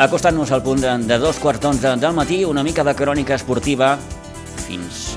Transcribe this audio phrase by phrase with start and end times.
[0.00, 3.90] Acostant-nos al punt de, de dos quarts d'onze del matí, una mica de crònica esportiva
[4.64, 5.10] fins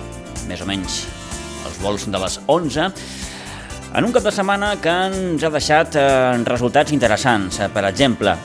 [0.50, 0.98] més o menys
[1.70, 2.90] els vols de les 11
[3.96, 7.62] en un cap de setmana que ens ha deixat eh, resultats interessants.
[7.64, 8.36] Eh, per exemple,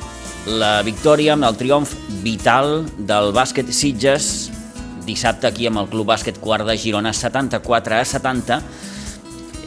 [0.62, 4.52] la victòria amb el triomf vital del bàsquet Sitges
[5.08, 8.60] dissabte aquí amb el Club Bàsquet Quart de Girona 74 a 70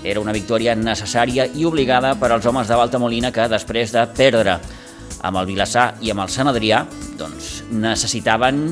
[0.08, 4.08] era una victòria necessària i obligada per als homes de Balta Molina que després de
[4.16, 4.61] perdre
[5.22, 6.81] amb el Vilassar i amb el Sant Adrià
[7.19, 8.64] doncs, necessitaven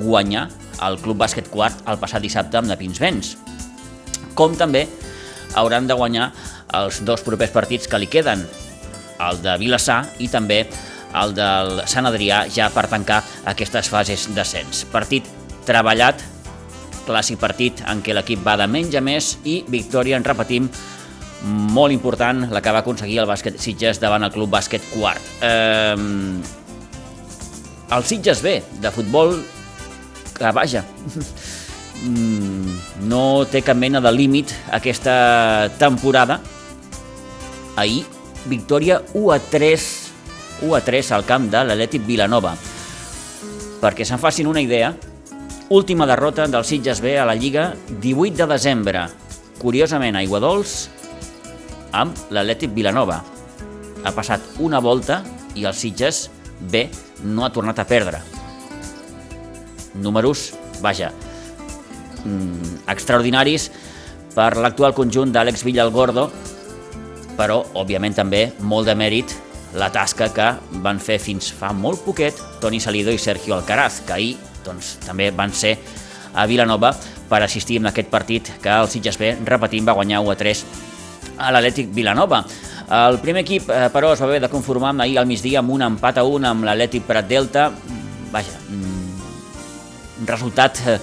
[0.00, 0.48] guanyar
[0.86, 3.34] el Club Bàsquet Quart el passat dissabte amb de Pinsbens.
[4.38, 4.86] Com també
[5.58, 6.30] hauran de guanyar
[6.78, 8.44] els dos propers partits que li queden,
[9.18, 10.62] el de Vilassar i també
[11.18, 14.84] el del Sant Adrià ja per tancar aquestes fases d'ascens.
[14.92, 15.26] Partit
[15.66, 16.20] treballat,
[17.08, 20.68] clàssic partit en què l'equip va de menys a més i victòria, en repetim,
[21.44, 25.22] molt important la que va aconseguir el bàsquet Sitges davant el club bàsquet quart.
[25.42, 25.94] Eh,
[27.88, 29.38] el Sitges B, de futbol,
[30.36, 30.84] que vaja,
[33.10, 36.40] no té cap mena de límit aquesta temporada.
[37.78, 38.04] Ahir,
[38.50, 39.86] victòria 1 a 3,
[40.66, 42.56] 1 a 3 al camp de l'Atlètic Vilanova.
[43.78, 44.92] Perquè se'n facin una idea,
[45.70, 49.06] última derrota del Sitges B a la Lliga 18 de desembre.
[49.58, 50.88] Curiosament, a Iguadols
[51.92, 53.22] amb l'Atlètic Vilanova.
[54.04, 55.22] Ha passat una volta
[55.54, 56.86] i el Sitges B
[57.24, 58.20] no ha tornat a perdre.
[59.98, 61.10] Números, vaja,
[62.24, 63.70] mm, extraordinaris
[64.34, 66.30] per l'actual conjunt d'Àlex Villalgordo,
[67.36, 69.34] però, òbviament, també molt de mèrit
[69.74, 70.48] la tasca que
[70.82, 75.30] van fer fins fa molt poquet Toni Salido i Sergio Alcaraz, que ahir doncs, també
[75.30, 75.78] van ser
[76.34, 76.94] a Vilanova
[77.28, 80.64] per assistir en aquest partit que el Sitges B, repetim, va guanyar 1 a 3
[81.38, 82.42] a l'Atlètic Vilanova.
[82.88, 85.82] El primer equip, eh, però, es va haver de conformar ahir al migdia amb un
[85.82, 87.70] empat a un amb l'Atlètic Prat Delta.
[88.32, 90.98] Vaja, un resultat, eh,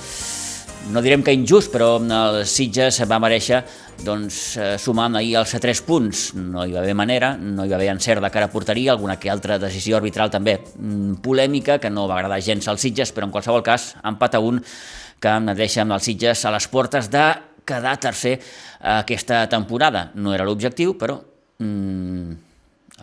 [0.92, 3.64] no direm que injust, però el Sitges va mereixer
[4.04, 6.34] doncs, eh, sumar ahir els 3 punts.
[6.36, 9.18] No hi va haver manera, no hi va haver encert de cara a porteria, alguna
[9.18, 13.26] que altra decisió arbitral també mm, polèmica, que no va agradar gens als Sitges, però
[13.26, 14.62] en qualsevol cas, empat a un
[15.20, 17.34] que deixa amb els Sitges a les portes de
[17.66, 18.38] quedar tercer
[18.96, 20.10] aquesta temporada.
[20.16, 21.20] No era l'objectiu, però
[21.60, 22.46] mm,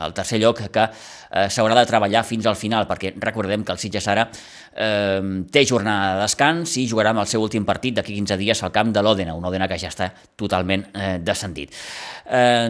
[0.01, 3.81] el tercer lloc que eh, s'haurà de treballar fins al final, perquè recordem que el
[3.81, 5.21] Sitges ara eh,
[5.53, 8.73] té jornada de descans i jugarà amb el seu últim partit d'aquí 15 dies al
[8.73, 10.09] camp de l'Òdena, un Òdena que ja està
[10.39, 11.77] totalment eh, descendit.
[12.25, 12.69] Eh,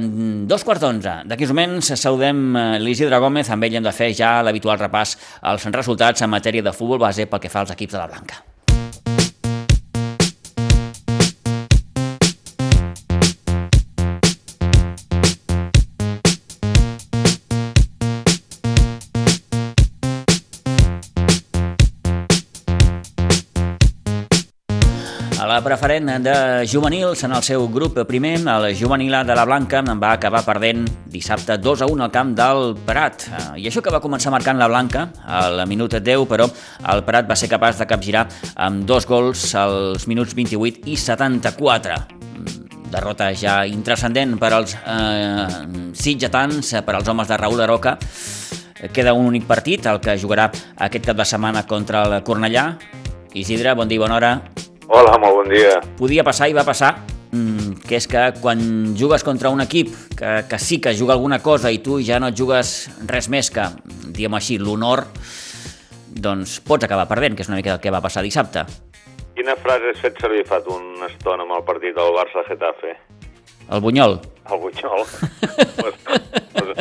[0.51, 1.19] dos quarts d'onze.
[1.31, 5.19] D'aquí uns moments saludem eh, l'Isidre Gómez, amb ell hem de fer ja l'habitual repàs
[5.43, 8.43] als resultats en matèria de futbol base pel que fa als equips de la Blanca.
[25.53, 30.13] La preferent de juvenils en el seu grup primer, el juvenil de la Blanca va
[30.15, 33.27] acabar perdent dissabte 2 a 1 al camp del Prat.
[33.61, 36.49] I això que va començar marcant la Blanca al minut 10, però
[36.95, 38.25] el Prat va ser capaç de capgirar
[38.57, 42.01] amb dos gols als minuts 28 i 74
[42.93, 45.47] derrota ja intrascendent per als eh,
[45.93, 47.99] sitgetans, per als homes de Raül Aroca.
[48.93, 52.71] Queda un únic partit, el que jugarà aquest cap de setmana contra el Cornellà.
[53.33, 54.37] Isidre, bon dia, bona hora.
[54.93, 55.79] Hola, molt bon dia.
[55.97, 56.91] Podia passar i va passar,
[57.33, 59.89] mm, que és que quan jugues contra un equip
[60.19, 63.49] que, que sí que juga alguna cosa i tu ja no et jugues res més
[63.51, 63.65] que,
[64.13, 65.07] diguem així, l'honor,
[66.13, 68.67] doncs pots acabar perdent, que és una mica el que va passar dissabte.
[69.35, 72.93] Quina frase has fet servir fa una estona amb el partit del Barça-Getafe?
[73.73, 74.19] El bunyol.
[74.53, 75.07] El bunyol.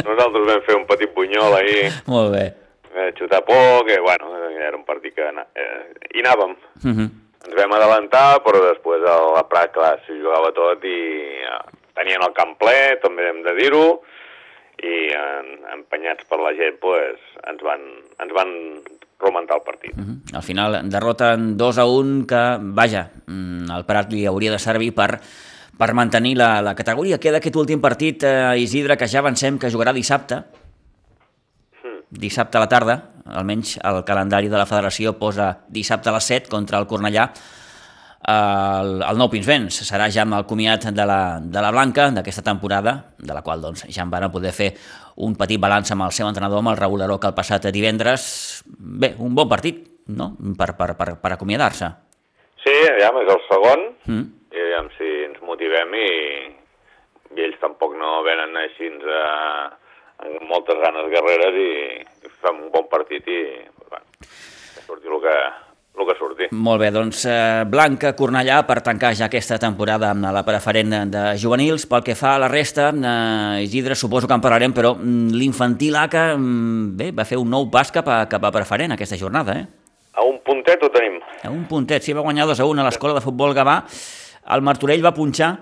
[0.03, 1.93] Nosaltres vam fer un petit bunyol ahir.
[2.11, 2.43] Molt bé.
[2.91, 5.23] Eh, xutar poc, que, bueno, era un partit que...
[5.31, 6.57] Eh, hi anàvem.
[6.83, 6.99] Uh Mhm.
[6.99, 7.20] -huh
[7.61, 10.97] vam adelantar, però després a la Prat, clar, s'hi jugava tot i
[11.43, 11.59] ja,
[11.97, 13.85] tenien el camp ple, també hem de dir-ho,
[14.81, 17.85] i en, empenyats per la gent pues, ens, van,
[18.23, 18.51] ens van
[19.21, 19.93] romantar el partit.
[19.93, 20.35] Uh -huh.
[20.37, 24.59] Al final, derrota en 2 a 1 que, vaja, mm, el Prat li hauria de
[24.59, 25.21] servir per
[25.81, 27.17] per mantenir la, la categoria.
[27.17, 30.43] Queda aquest últim partit, eh, Isidre, que ja avancem que jugarà dissabte,
[32.11, 36.49] dissabte a la tarda, almenys el calendari de la federació posa dissabte a les 7
[36.49, 37.29] contra el Cornellà,
[38.31, 39.81] el, el nou Pinsbens.
[39.87, 43.61] Serà ja amb el comiat de la, de la Blanca d'aquesta temporada, de la qual
[43.61, 44.71] doncs, ja en van poder fer
[45.21, 48.63] un petit balanç amb el seu entrenador, amb el Raül Aroca, el passat divendres.
[48.77, 51.91] Bé, un bon partit, no?, per, per, per, per acomiadar-se.
[52.61, 54.23] Sí, aviam, és el segon, Mm.
[54.49, 56.07] i aviam si ens motivem i,
[57.37, 59.69] i ells tampoc no venen així a,
[60.21, 61.73] amb moltes ganes guerreres i,
[62.27, 63.41] i fem un bon partit i
[63.89, 65.35] bueno, que surti el que,
[65.97, 66.47] el que surti.
[66.55, 71.25] Molt bé, doncs eh, Blanca Cornellà per tancar ja aquesta temporada amb la preferent de,
[71.41, 71.87] juvenils.
[71.89, 75.97] Pel que fa a la resta, eh, Isidre, suposo que en parlarem, però mm, l'infantil
[76.03, 79.57] ACA mm, bé, va fer un nou pas cap a, cap a preferent aquesta jornada,
[79.57, 79.67] eh?
[80.11, 81.21] A un puntet ho tenim.
[81.41, 83.79] A un puntet, sí, va guanyar 2 a 1 a l'escola de futbol Gavà.
[84.51, 85.53] El Martorell va punxar,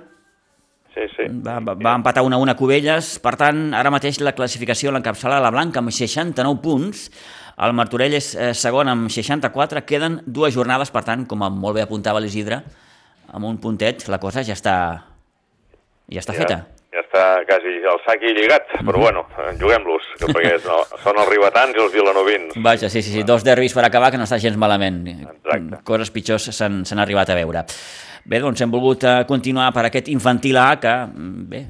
[1.00, 1.28] Sí, sí.
[1.46, 4.92] va, va, va empatar 1 a 1 a Cubelles, per tant, ara mateix la classificació
[4.92, 7.06] l'encapçala la Blanca amb 69 punts,
[7.64, 11.86] el Martorell és eh, segon amb 64, queden dues jornades, per tant, com molt bé
[11.86, 12.64] apuntava l'Isidre,
[13.32, 14.76] amb un puntet la cosa ja està,
[16.12, 16.60] ja està feta.
[16.90, 19.24] Ja està quasi el sac i lligat, però bueno,
[19.62, 22.60] juguem-los, perquè no, són els ribetans i els vilanovins.
[22.66, 25.04] Vaja, sí, sí, sí, dos derbis per acabar que no està gens malament.
[25.22, 25.84] Exacte.
[25.88, 27.68] Coses pitjors s'han arribat a veure.
[28.30, 31.62] Bé, doncs hem volgut eh, continuar per aquest infantil A que, mm, bé,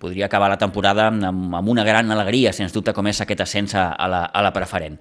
[0.00, 3.74] podria acabar la temporada amb, amb una gran alegria, sens dubte, com és aquest ascens
[3.78, 4.98] a la, a la preferent.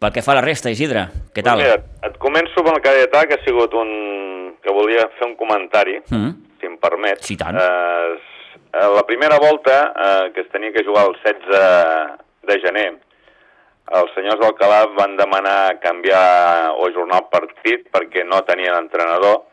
[0.00, 1.62] Pel que fa a la resta, Isidre, què tal?
[1.62, 3.94] Mira, et començo amb el cadetà, que ha sigut un...
[4.66, 7.22] que volia fer un comentari, Mm, si em permet.
[7.22, 7.54] Sí, tant.
[7.54, 12.18] Eh, la primera volta, eh, que es tenia que jugar el 16
[12.50, 12.88] de gener,
[13.94, 19.44] els senyors d'Alcalà van demanar canviar o ajornar el partit perquè no tenien entrenador.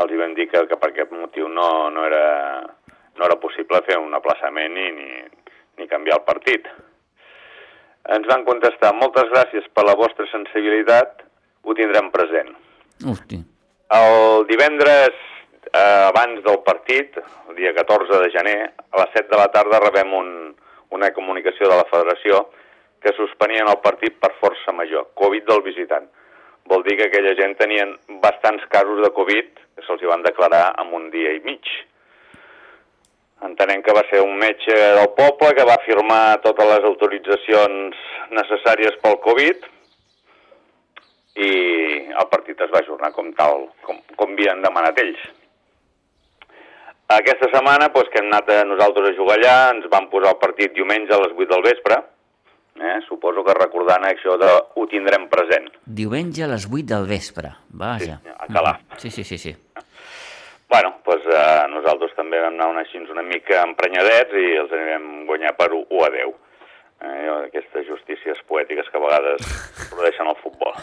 [0.00, 2.24] Els hi vam dir que, que per aquest motiu no, no, era,
[3.18, 5.08] no era possible fer un aplaçament ni, ni,
[5.80, 6.68] ni canviar el partit.
[8.16, 11.26] Ens van contestar, moltes gràcies per la vostra sensibilitat,
[11.62, 12.54] ho tindrem present.
[13.04, 13.42] hosti.
[13.92, 15.16] El divendres
[15.72, 17.18] eh, abans del partit,
[17.48, 18.58] el dia 14 de gener,
[18.90, 20.30] a les 7 de la tarda rebem un,
[20.96, 22.46] una comunicació de la federació
[23.00, 26.08] que suspenien el partit per força major, Covid del visitant.
[26.70, 30.92] Vol dir que aquella gent tenien bastants casos de Covid que se'ls van declarar en
[30.94, 31.66] un dia i mig.
[33.46, 37.98] Entenem que va ser un metge del poble que va firmar totes les autoritzacions
[38.36, 39.66] necessàries pel Covid
[41.40, 41.50] i
[42.20, 45.26] el partit es va ajornar com tal, com, com havien demanat ells.
[47.10, 50.42] Aquesta setmana, doncs, que hem anat a nosaltres a jugar allà, ens van posar el
[50.42, 51.98] partit diumenge a les 8 del vespre,
[52.80, 52.98] eh?
[53.06, 55.68] suposo que recordant això de ho tindrem present.
[55.84, 58.20] Diumenge a les 8 del vespre, vaja.
[58.22, 58.80] Sí, a Calaf.
[58.80, 58.98] Mhm.
[59.04, 59.56] Sí, sí, sí, sí.
[60.70, 65.08] Bueno, doncs eh, nosaltres també vam anar una, així una mica emprenyadets i els vam
[65.26, 66.36] guanyar per 1 a 10.
[67.00, 69.48] Eh, aquestes justícies poètiques que a vegades
[69.90, 70.76] produeixen el futbol.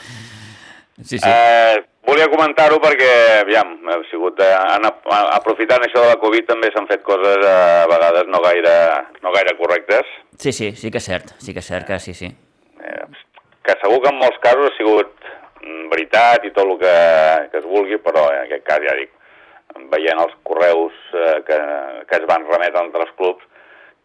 [0.98, 1.30] Sí, sí.
[1.30, 3.10] Eh, volia comentar-ho perquè,
[3.42, 7.44] aviam, ha sigut, eh, han, ap- aprofitant això de la Covid també s'han fet coses
[7.44, 8.76] eh, a vegades no gaire,
[9.24, 10.08] no gaire correctes,
[10.38, 12.28] Sí, sí, sí que és cert, sí que és cert que sí, sí.
[12.80, 13.06] eh,
[13.66, 15.12] que segur que en molts casos ha sigut
[15.64, 16.96] mm, veritat i tot el que,
[17.52, 19.12] que es vulgui, però en aquest cas ja dic,
[19.92, 20.94] veient els correus
[21.46, 21.58] que,
[22.10, 23.44] que es van remetre entre els clubs,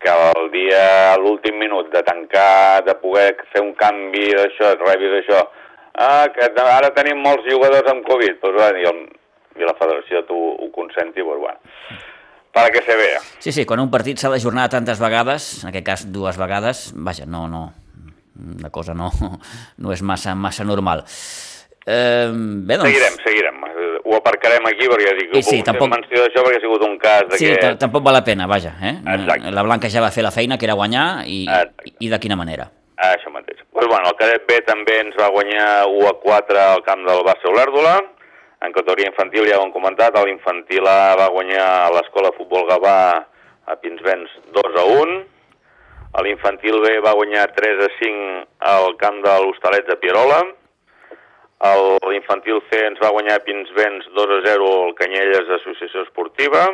[0.03, 5.45] que el dia, l'últim minut de tancar, de poder fer un canvi d'això, rebis això,
[5.99, 9.03] ah, que ara tenim molts jugadors amb Covid, doncs, bueno, i, el,
[9.61, 11.59] i la federació tu ho consenti, doncs, bueno,
[12.53, 13.21] para que se vea.
[13.41, 17.25] Sí, sí, quan un partit s'ha d'ajornar tantes vegades, en aquest cas dues vegades, vaja,
[17.27, 17.63] no, no,
[18.61, 19.11] la cosa no,
[19.79, 21.05] no és massa, massa normal.
[21.87, 22.89] Eh, bé, doncs...
[22.93, 23.57] Seguirem, seguirem.
[24.05, 27.25] Ho aparcarem aquí perquè dic, I sí, tampoc- menció d'això perquè ha sigut un cas
[27.31, 27.57] de Sí, que...
[27.63, 28.75] ta- tampoc val la pena, vaja.
[28.83, 28.93] Eh?
[29.15, 29.51] Exacte.
[29.55, 31.89] La Blanca ja va fer la feina, que era guanyar, i, Exacte.
[31.89, 32.69] i, i de quina manera.
[33.03, 33.59] Ah, això mateix.
[33.75, 37.25] Pues bueno, el cadet B també ens va guanyar 1 a 4 al camp del
[37.27, 37.97] Bassa Olèrdola.
[38.63, 42.69] En categoria infantil ja ho hem comentat, l'infantil A va guanyar a l'escola de futbol
[42.69, 42.99] Gavà
[43.67, 45.17] a Pinsbens 2 a 1.
[46.15, 50.39] A l'infantil B va guanyar 3 a 5 al camp de l'Hostalets de Pierola.
[52.13, 56.69] L'infantil C ens va guanyar a Pinsbens 2 a 0 al Canyelles Associació Esportiva.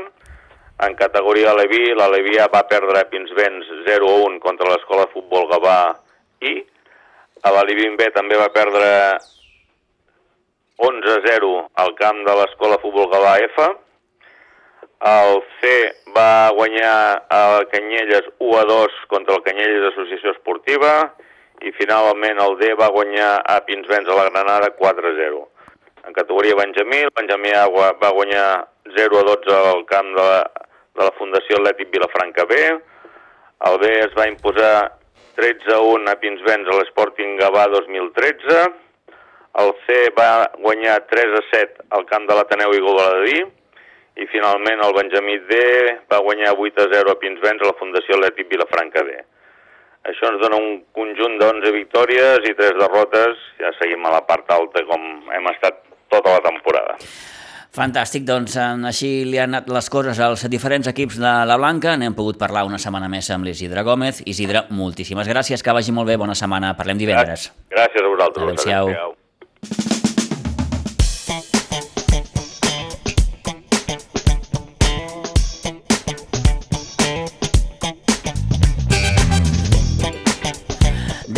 [0.85, 5.14] En categoria Aleví, l'Aleví A va perdre a Pinsbens 0 a 1 contra l'escola de
[5.16, 5.78] futbol Gavà
[6.40, 6.54] I.
[7.47, 8.87] A l'Aleví B també va perdre
[10.78, 11.52] 11 a 0
[11.83, 13.68] al camp de l'escola futbol Gavà F.
[15.09, 15.73] El C
[16.14, 17.42] va guanyar a
[17.73, 20.92] Canyelles 1 a 2 contra el Canyelles Associació Esportiva
[21.62, 25.40] i finalment el D va guanyar a Pinsbens a la Granada 4 a 0.
[26.07, 27.50] En categoria Benjamí, el Benjamí
[28.02, 30.38] va guanyar 0 a 12 al camp de la,
[30.95, 32.61] de la Fundació Atlètic Vilafranca B.
[33.71, 34.97] El B es va imposar
[35.38, 38.59] 13 a 1 a Pinsbens a l'Sporting Gavà 2013.
[39.62, 43.45] El C va guanyar 3 a 7 al camp de l'Ateneu Igualadí.
[44.18, 45.62] I finalment el Benjamí D
[46.11, 49.14] va guanyar 8 a 0 a Pinsbens a la Fundació Atlètic Vilafranca B.
[50.11, 53.49] Això ens dona un conjunt d'11 victòries i 3 derrotes.
[53.62, 56.99] Ja seguim a la part alta com hem estat tota la temporada.
[57.75, 61.96] Fantàstic, doncs així li han anat les coses als diferents equips de la Blanca.
[62.00, 64.22] N'hem pogut parlar una setmana més amb l'Isidre Gómez.
[64.26, 66.75] Isidre, moltíssimes gràcies, que vagi molt bé, bona setmana.
[66.78, 67.50] Parlem divendres.
[67.70, 68.48] Gràcies a vosaltres.
[68.48, 68.94] Adéu-siau.
[68.96, 69.16] Adéu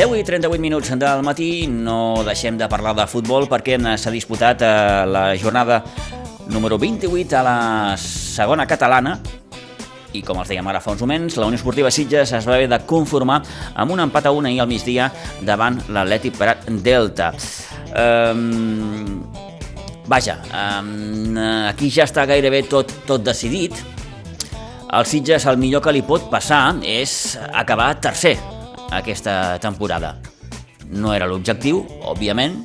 [0.01, 4.63] 10 i 38 minuts del matí, no deixem de parlar de futbol perquè s'ha disputat
[4.65, 4.71] eh,
[5.05, 5.83] la jornada
[6.51, 9.19] número 28 a la segona catalana
[10.17, 12.69] i com els dèiem ara fa uns moments, la Unió Esportiva Sitges es va haver
[12.71, 13.41] de conformar
[13.79, 15.11] amb un empat a una ahir al migdia
[15.47, 17.31] davant l'Atlètic Prat Delta.
[17.95, 19.21] Um,
[20.11, 21.39] vaja, um,
[21.69, 23.79] aquí ja està gairebé tot, tot decidit.
[24.91, 28.35] El Sitges el millor que li pot passar és acabar tercer
[28.91, 30.17] aquesta temporada.
[30.91, 32.59] No era l'objectiu, òbviament,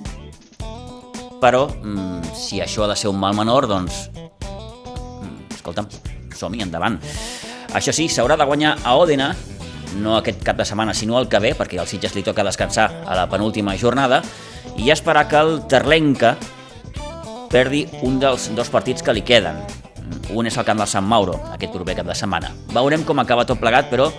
[1.42, 4.10] però mm, si això ha de ser un mal menor, doncs...
[4.16, 5.90] Mm, escolta'm,
[6.36, 7.00] som-hi, endavant.
[7.76, 9.34] Això sí, s'haurà de guanyar a Òdena,
[10.02, 12.90] no aquest cap de setmana, sinó el que ve, perquè al Sitges li toca descansar
[13.06, 14.22] a la penúltima jornada,
[14.78, 16.36] i esperar que el Terlenca
[17.52, 19.62] perdi un dels dos partits que li queden.
[20.36, 22.52] Un és el camp del Sant Mauro, aquest proper cap de setmana.
[22.74, 24.10] Veurem com acaba tot plegat, però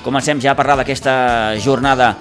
[0.00, 1.12] Comencem ja a parlar d'aquesta
[1.60, 2.14] jornada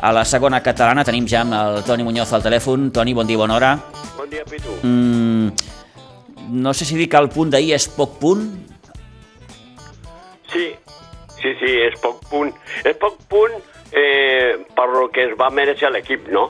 [0.00, 1.04] a la segona catalana.
[1.04, 2.90] Tenim ja amb el Toni Muñoz al telèfon.
[2.94, 3.72] Toni, bon dia, bona hora.
[4.16, 4.78] Bon dia, Pitu.
[4.82, 5.50] Mm,
[6.62, 8.46] no sé si dir que el punt d'ahir és poc punt.
[10.50, 10.70] Sí,
[11.40, 12.54] sí, sí, és poc punt.
[12.84, 13.60] És poc punt
[13.92, 16.48] eh, per lo que es va mereixer l'equip, no?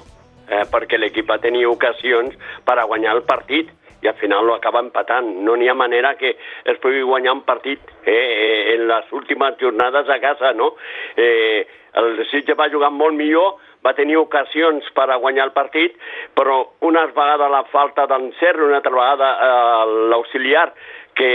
[0.50, 2.34] Eh, perquè l'equip va tenir ocasions
[2.66, 5.28] per a guanyar el partit i al final lo acaba empatant.
[5.44, 9.58] No n'hi ha manera que es pugui guanyar un partit eh, eh, en les últimes
[9.60, 10.74] jornades a casa, no?
[11.16, 11.66] Eh,
[11.98, 15.96] el Sitges va jugar molt millor, va tenir ocasions per a guanyar el partit,
[16.36, 20.68] però una vegada la falta d'encert, una altra vegada eh, l'auxiliar
[21.14, 21.30] que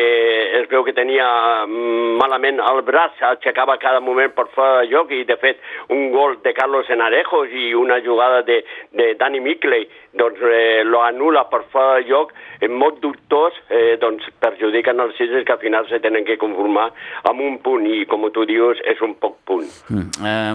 [0.59, 1.25] es veu que tenia
[1.65, 5.61] mm, malament el braç, aixecava cada moment per fora de joc i, de fet,
[5.93, 8.61] un gol de Carlos Enarejos i una jugada de,
[8.95, 13.95] de Dani Mickley, doncs eh, lo anula per fora de joc, eh, molt dubtós, eh,
[14.01, 16.89] doncs perjudiquen els Sitges que al final se tenen que conformar
[17.29, 19.67] amb un punt i, com tu dius, és un poc punt.
[19.89, 20.53] Mm, eh,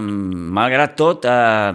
[0.57, 1.71] malgrat tot, eh,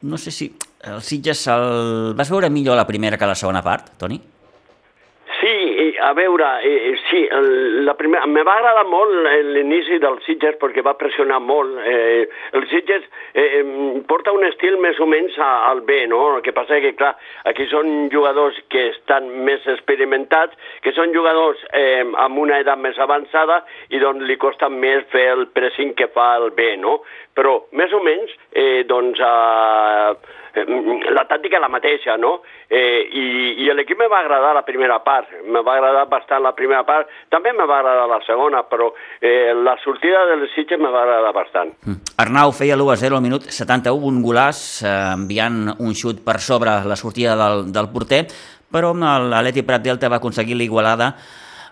[0.00, 0.52] no sé si
[0.84, 2.14] el Sitges el...
[2.16, 4.20] vas veure millor la primera que la segona part, Toni?
[6.00, 7.28] A veure, eh, sí,
[7.84, 9.12] la primera, me va agradar molt
[9.54, 11.76] l'inici del Sitges perquè va pressionar molt.
[11.84, 12.26] Eh,
[12.56, 13.04] el Sitges
[13.34, 13.60] eh,
[14.08, 16.22] porta un estil més o menys al B, no?
[16.36, 17.12] El que passa que, clar,
[17.50, 22.98] aquí són jugadors que estan més experimentats, que són jugadors eh, amb una edat més
[22.98, 27.00] avançada i doncs li costa més fer el pressing que fa el B, no?
[27.36, 32.40] Però, més o menys, eh, doncs, eh, Eh, la tàctica la mateixa, no?
[32.68, 33.26] Eh, I
[33.62, 37.10] i l'equip me va agradar la primera part, me va agradar bastant la primera part,
[37.30, 38.90] també me va agradar la segona, però
[39.20, 41.74] eh, la sortida del Sitges me va agradar bastant.
[41.86, 42.14] Mm.
[42.24, 46.96] Arnau feia l'1-0 al minut 71, un golàs, eh, enviant un xut per sobre la
[46.96, 48.24] sortida del, del porter,
[48.70, 51.14] però l'Atleti Prat Delta va aconseguir l'igualada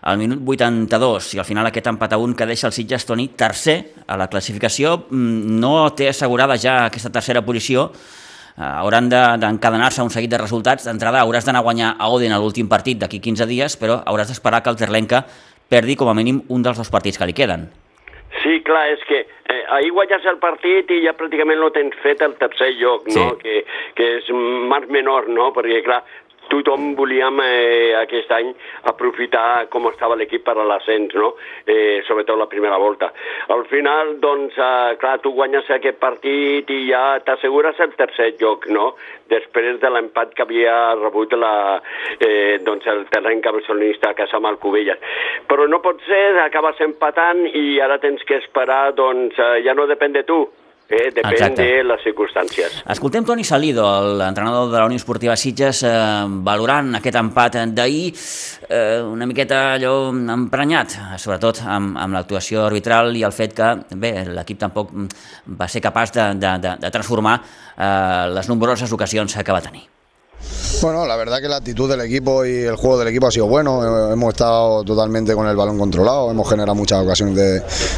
[0.00, 3.28] al minut 82 i al final aquest empat a un que deixa el Sitges Toni
[3.34, 8.27] tercer a la classificació mm, no té assegurada ja aquesta tercera posició eh,
[8.58, 10.86] hauran d'encadenar-se de, un seguit de resultats.
[10.88, 14.32] D'entrada hauràs d'anar a guanyar a Oden a l'últim partit d'aquí 15 dies, però hauràs
[14.32, 15.24] d'esperar que el Terlenca
[15.70, 17.68] perdi com a mínim un dels dos partits que li queden.
[18.42, 22.22] Sí, clar, és que eh, ahir guanyes el partit i ja pràcticament no tens fet
[22.22, 23.30] el tercer lloc, no?
[23.34, 23.42] Sí.
[23.42, 23.62] Que,
[23.98, 24.30] que és
[24.70, 25.50] marc menor, no?
[25.56, 26.02] Perquè, clar,
[26.50, 28.50] tothom volíem eh, aquest any
[28.90, 31.34] aprofitar com estava l'equip per a l'ascens, no?
[31.66, 33.12] eh, sobretot la primera volta.
[33.54, 38.68] Al final, doncs, eh, clar, tu guanyes aquest partit i ja t'assegures el tercer lloc,
[38.72, 38.90] no?
[39.28, 41.80] Després de l'empat que havia rebut la,
[42.18, 44.98] eh, doncs el terreny barcelonista a casa amb el Cubelles.
[45.48, 49.86] Però no pot ser, acabes empatant i ara tens que esperar, doncs, eh, ja no
[49.90, 50.46] depèn de tu,
[50.88, 51.62] Eh, depèn Exacte.
[51.62, 52.78] de les circumstàncies.
[52.88, 53.84] Escoltem Toni Salido,
[54.16, 55.90] l'entrenador de la Unió Esportiva Sitges, eh,
[56.48, 58.14] valorant aquest empat d'ahir,
[58.70, 64.24] eh, una miqueta allò emprenyat, sobretot amb, amb l'actuació arbitral i el fet que bé
[64.24, 64.88] l'equip tampoc
[65.44, 67.38] va ser capaç de, de, de, de transformar
[67.76, 69.97] eh, les nombroses ocasions que va tenir.
[70.80, 73.46] Bueno, la verdad que la actitud del equipo y el juego del equipo ha sido
[73.46, 74.12] bueno.
[74.12, 77.34] Hemos estado totalmente con el balón controlado, hemos generado muchas ocasiones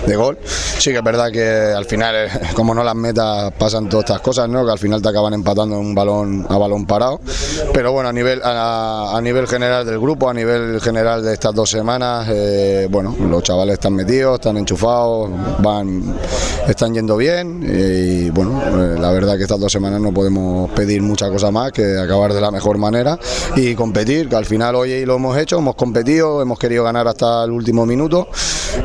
[0.07, 0.39] de, gol.
[0.79, 4.21] Sí que es verdad que al final, eh, como no las metas, pasan todas estas
[4.23, 4.65] cosas, ¿no?
[4.65, 7.21] Que al final te acaban empatando en un balón a balón parado.
[7.73, 11.71] Pero bueno, a nivel, a, nivel general del grupo, a nivel general de estas dos
[11.71, 16.17] semanas, eh, bueno, los chavales están metidos, están enchufados, van,
[16.67, 21.03] están yendo bien y bueno, eh, la verdad que estas dos semanas no podemos pedir
[21.03, 23.19] mucha cosa más que acabar de la mejor manera
[23.57, 27.45] y competir, que al final hoy lo hemos hecho, hemos competido, hemos querido ganar hasta
[27.45, 28.29] el último minuto,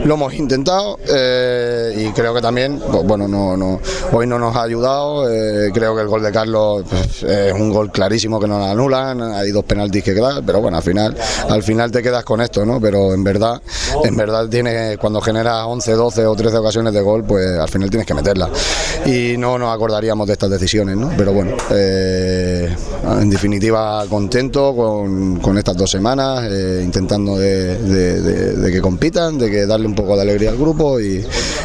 [0.03, 3.79] lo hemos intentado eh, y creo que también, pues, bueno, no, no,
[4.11, 7.71] hoy no nos ha ayudado, eh, creo que el gol de Carlos pues, es un
[7.71, 11.15] gol clarísimo que no lo anulan, hay dos penaltis que quedar, pero bueno, al final,
[11.49, 12.79] al final te quedas con esto, ¿no?
[12.79, 13.61] Pero en verdad,
[14.03, 17.89] en verdad tiene, cuando generas 11, 12 o 13 ocasiones de gol, pues al final
[17.89, 18.49] tienes que meterla.
[19.05, 21.11] Y no nos acordaríamos de estas decisiones, ¿no?
[21.17, 22.75] Pero bueno, eh,
[23.35, 29.37] definitiva contento con, con estas dos semanas, eh, intentando de, de- de- de que compitan,
[29.37, 31.21] de que darle un poco de alegría al grupo y,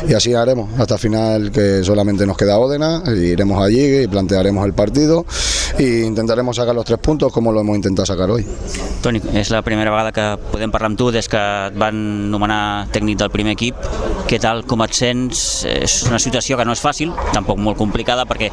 [0.08, 4.72] y así haremos hasta final que solamente nos queda Ódena, iremos allí y plantearemos el
[4.74, 5.24] partido
[5.78, 8.44] e intentaremos sacar los tres puntos como lo hemos intentado sacar hoy.
[9.00, 11.96] Toni, és la primera vegada que podem parlar amb tu des que et van
[12.30, 13.78] nomenar tècnic del primer equip.
[14.28, 15.62] Què tal, com et sents?
[15.64, 18.50] És una situació que no és fàcil, tampoc molt complicada, perquè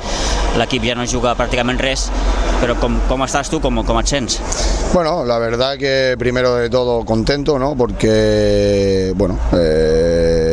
[0.62, 2.06] l'equip ja no juga pràcticament res,
[2.62, 4.40] però com, com estàs tu, com, com et sents?
[4.94, 7.76] Bueno, la verdad que primero de todo contento, ¿no?
[7.76, 10.47] Porque, bueno, eh,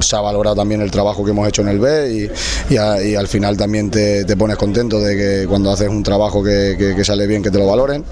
[0.00, 2.30] se ha valorado también el trabajo que hemos hecho en el B
[2.70, 6.42] y, y al final también te, te pones contento de que cuando haces un trabajo
[6.42, 8.04] que, que- sale bien, que te lo valoren.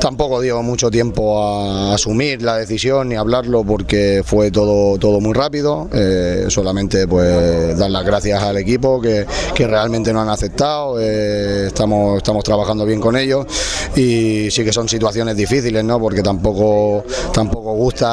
[0.00, 5.34] Tampoco dio mucho tiempo a asumir la decisión ni hablarlo porque fue todo, todo muy
[5.34, 5.88] rápido.
[5.92, 10.98] Eh, solamente pues dar las gracias al equipo que, que realmente nos han aceptado.
[11.00, 13.46] eh, estamos, estamos trabajando bien con ellos
[13.96, 15.98] y sí que son situaciones difíciles, ¿no?
[16.00, 18.08] Porque tampoco, tampoco gusta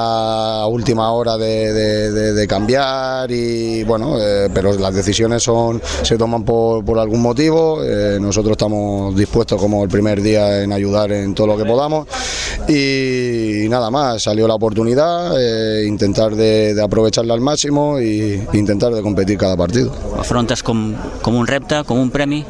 [0.61, 2.94] a última hora de cambiar
[3.29, 7.83] y bueno, eh, pero las decisiones son, se toman por, por algún motivo.
[7.83, 12.07] eh, nosotros estamos dispuestos como el primer día en ayudar en todo lo que podamos
[12.67, 18.93] y, nada más, salió la oportunidad, eh, intentar de, de aprovecharla al máximo y intentar
[18.93, 19.91] de competir cada partido.
[20.17, 22.45] Afrontes com, com un repte, com un premi?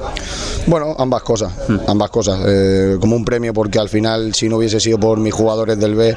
[0.68, 1.54] Bueno, ambas cosas,
[1.88, 2.40] ambas cosas.
[3.00, 6.16] Como un premio porque al final, si no hubiese sido por mis jugadores del B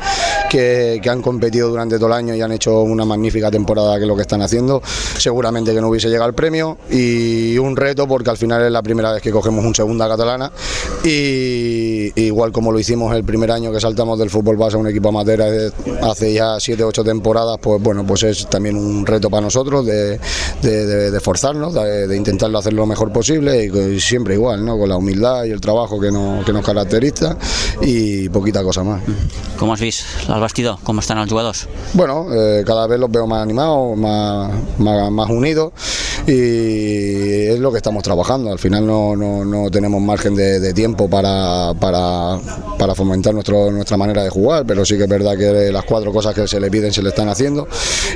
[0.49, 4.07] que, que han competido durante todo el año y han hecho una magnífica temporada que
[4.07, 4.83] lo que están haciendo,
[5.17, 6.77] seguramente que no hubiese llegado el premio.
[6.91, 10.53] Y un reto porque al final es la primera vez que cogemos un segunda catalana
[11.05, 14.87] y igual como lo hicimos el primer año que saltamos del fútbol base a un
[14.89, 15.43] equipo amateur
[16.03, 20.19] hace ya 7 8 temporadas, pues bueno, pues es también un reto para nosotros de,
[20.63, 24.79] de, de- de esforzarnos, de, intentarlo hacer lo mejor posible y, siempre igual, ¿no?
[24.79, 27.37] con la humildad y el trabajo que, no- que nos caracteriza
[27.81, 29.03] y poquita cosa más.
[29.59, 30.79] Com has vist al vestidor?
[30.87, 31.67] Com estan els jugadors?
[31.95, 35.29] Bueno, eh, cada vez los veo más animados, más, más, más
[36.27, 38.53] y es lo que estamos trabajando.
[38.53, 44.23] Al final no, no, no tenemos margen de, tiempo para, para, fomentar nuestro, nuestra manera
[44.23, 46.93] de jugar, pero sí que es verdad que las cuatro cosas que se le piden
[46.93, 47.67] se le están haciendo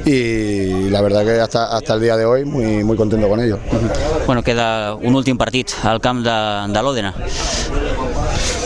[0.04, 3.58] y la verdad que hasta, hasta el día de hoy muy, muy contento con ello.
[4.26, 7.12] Bueno, queda un últim partit al camp de, de.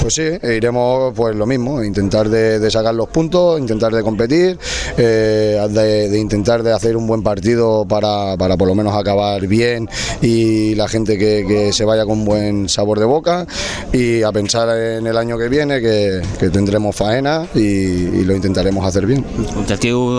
[0.01, 4.03] Pues sí, e iremos pues lo mismo, intentar de, de sacar los puntos, intentar de
[4.03, 4.57] competir,
[4.97, 9.45] eh, de, de intentar de hacer un buen partido para, para por lo menos acabar
[9.49, 9.89] bien
[10.23, 13.47] y la gente que, que se vaya con buen sabor de boca
[13.93, 18.35] y a pensar en el año que viene que, que tendremos faena y, y lo
[18.37, 19.25] intentaremos hacer bien.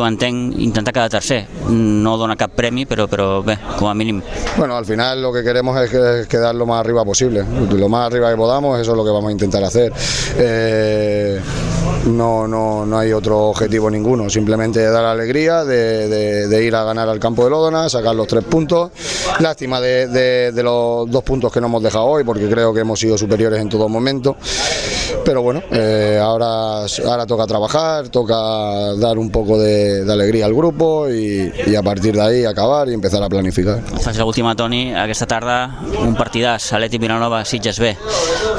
[0.08, 1.48] Entenc, intentar quedar tercer.
[1.70, 4.22] No dona cap premi, però, però bé, com a mínim.
[4.58, 7.44] Bueno, al final lo que queremos es, que- es quedar lo más arriba posible.
[7.72, 9.77] Lo más arriba que podamos, eso es lo que vamos a intentar hacer.
[9.80, 11.42] Eh,
[12.08, 16.84] no, no, no hay otro objetivo ninguno, simplemente dar alegría de, de- de ir a
[16.84, 18.92] ganar al campo de Lódona, sacar los tres puntos.
[19.40, 23.18] Lástima de, los dos puntos que no hemos dejado hoy, porque creo que hemos sido
[23.18, 24.38] superiores en todo momento.
[25.24, 28.36] Pero bueno, eh, ahora, ahora toca trabajar, toca
[28.96, 32.94] dar un poco de, alegría al grupo y, y a partir de ahí acabar y
[32.94, 33.82] empezar a planificar.
[34.02, 34.94] Faig l'última, Toni.
[34.96, 35.58] Aquesta tarda
[36.00, 37.92] un partidàs, Atleti Vilanova, Sitges B.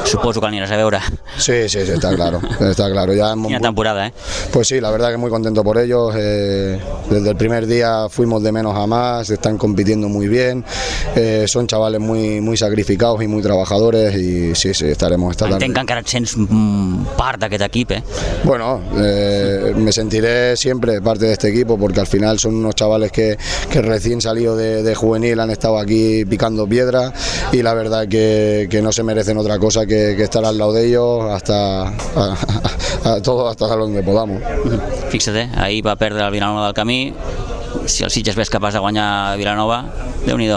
[0.05, 0.99] Suposo que l'aniràs a veure.
[1.37, 3.13] Sí, sí, sí, está claro, está claro.
[3.39, 4.13] Muy- temporada, eh?
[4.51, 6.13] Pues sí, la verdad que muy contento por ellos.
[6.17, 10.63] eh, desde el primer día fuimos de menos a más, están compitiendo muy bien.
[11.15, 15.65] eh, son chavales muy, muy sacrificados y muy trabajadores y sí, sí, estaremos esta tarde.
[15.65, 18.03] Entenc que encara et sents mm, part d'aquest equip, eh?
[18.43, 23.11] Bueno, eh, me sentiré siempre parte de este equipo porque al final son unos chavales
[23.11, 23.37] que,
[23.71, 27.13] que recién salido de, de juvenil han estado aquí picando piedra
[27.51, 30.73] y la verdad que, que no se merecen otra cosa que, que estar al lado
[30.73, 34.41] de ellos hasta a, a- a todo hasta donde podamos.
[35.09, 35.49] Fixa't, eh?
[35.55, 37.13] ahir va perdre el Vilanova del Camí,
[37.85, 39.83] si el Sitges ves capaç de guanyar Vilanova,
[40.29, 40.49] déu nhi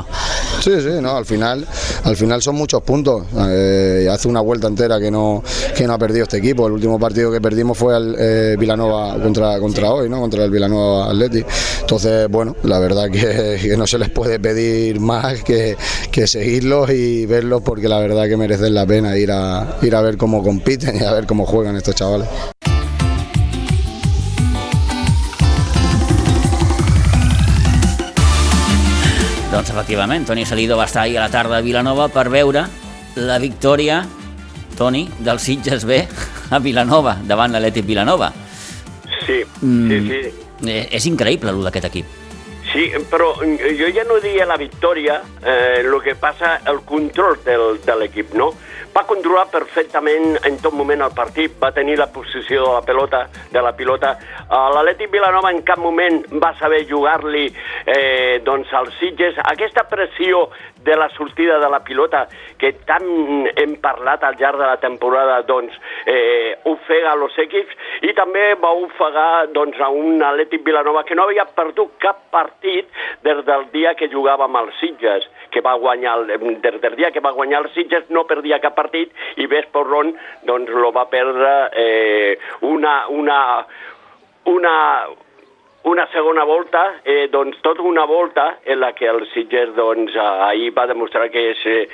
[0.61, 1.67] Sí, sí, no, al final,
[2.05, 3.25] al final son muchos puntos.
[3.49, 5.43] Eh, hace una vuelta entera que no,
[5.77, 6.67] que no ha perdido este equipo.
[6.67, 10.21] El último partido que perdimos fue al eh, Vilanova contra, contra hoy, ¿no?
[10.21, 11.45] Contra el Vilanova Atleti.
[11.81, 15.77] Entonces, bueno, la verdad que, que no se les puede pedir más que,
[16.13, 20.01] que seguirlos y verlos porque la verdad que merecen la pena ir a, ir a
[20.01, 22.29] ver cómo compiten y a ver cómo juegan estos chavales.
[29.73, 32.67] Efectivament, Toni Salido va estar ahir a la tarda a Vilanova per veure
[33.17, 34.03] la victòria,
[34.77, 36.03] Toni, del Sitges B
[36.51, 38.33] a Vilanova, davant l'Atlètic Vilanova.
[39.27, 39.89] Sí, Mm.
[39.89, 40.33] sí, sí.
[40.67, 42.07] Eh, és increïble, el d'aquest equip.
[42.73, 47.81] Sí, però jo ja no diria la victòria, eh, el que passa, el control del,
[47.85, 48.53] de l'equip, no?
[48.93, 53.23] Va controlar perfectament en tot moment el partit, va tenir la posició de la pelota,
[53.53, 54.11] de la pilota.
[54.43, 57.47] Eh, L'Atlètic Vilanova en cap moment va saber jugar-li
[57.87, 59.41] eh, doncs als Sitges.
[59.49, 60.45] Aquesta pressió
[60.85, 62.27] de la sortida de la pilota
[62.59, 65.75] que tant hem parlat al llarg de la temporada doncs
[66.07, 67.77] eh, ofega els equips
[68.09, 72.89] i també va ofegar doncs, a un Atlètic Vilanova que no havia perdut cap partit
[73.23, 77.11] des del dia que jugava amb els Sitges que va guanyar, el- des del dia
[77.11, 80.15] que va guanyar els Sitges no perdia cap partit i ves per on
[80.49, 83.39] doncs lo va perdre eh, una, una,
[84.47, 84.77] una,
[85.85, 90.71] una segona volta, eh, doncs tota una volta en la que el Sitges doncs, ahir
[90.77, 91.89] va demostrar que, és, eh,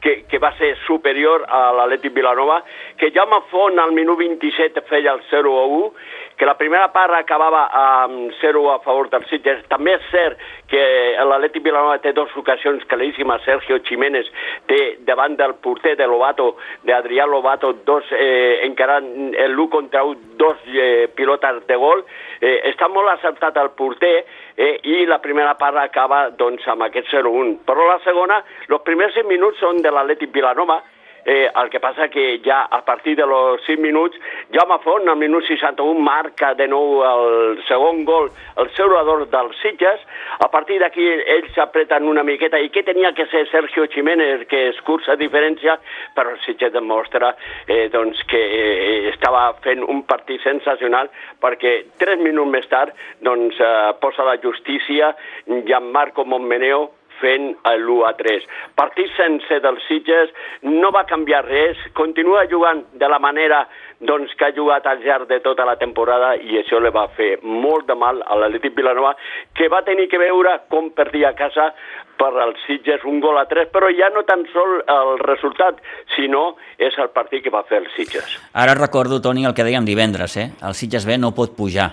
[0.00, 2.62] que, que va ser superior a l'Atlètic Vilanova,
[2.96, 5.90] que Jaume Font al minut 27 feia el 0 a 1,
[6.38, 9.64] que la primera part acabava amb 0 a favor del Sitges.
[9.68, 10.38] També és cert
[10.70, 10.82] que
[11.26, 13.42] l'Atlètic Vilanova té dues ocasions claríssimes.
[13.44, 14.30] Sergio Jiménez
[14.70, 16.52] té davant del porter de Lobato,
[16.86, 19.10] d'Adrià Lobato, dos, eh, encarant
[19.48, 22.06] l'1 contra 1, dos eh, pilotes de gol.
[22.40, 24.14] Eh, està molt acertat el porter
[24.56, 27.56] eh, i la primera part acaba doncs, amb aquest 0-1.
[27.66, 30.80] Però la segona, els primers 5 minuts són de l'Atlètic Vilanova,
[31.28, 34.16] Eh, el que passa que ja a partir de los 5 minuts,
[34.50, 40.00] Jaume Font al minut 61 marca de nou el segon gol, el salvador dels Sitges.
[40.40, 44.70] A partir d'aquí ells s'apreten una miqueta i què tenia que ser Sergio Jiménez, que
[44.70, 45.76] es cursa diferència,
[46.16, 47.34] però el Sitges demostra
[47.66, 51.12] eh, doncs, que eh, estava fent un partit sensacional
[51.44, 55.12] perquè tres minuts més tard doncs, eh, posa la justícia
[55.44, 56.86] Gianmarco Montmeneo
[57.20, 58.46] fent l'1 a 3.
[58.78, 63.66] Partit sencer dels Sitges, no va canviar res, continua jugant de la manera
[64.00, 67.36] doncs, que ha jugat al llarg de tota la temporada i això li va fer
[67.42, 69.16] molt de mal a l'Atlètic Vilanova,
[69.54, 71.72] que va tenir que veure com perdia a casa
[72.18, 75.78] per als Sitges un gol a 3, però ja no tan sol el resultat,
[76.16, 78.38] sinó és el partit que va fer els Sitges.
[78.54, 80.50] Ara recordo, Toni, el que dèiem divendres, eh?
[80.62, 81.90] El Sitges B no pot pujar,